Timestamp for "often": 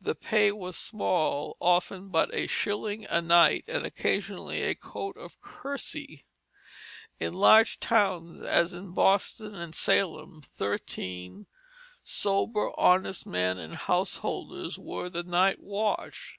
1.60-2.08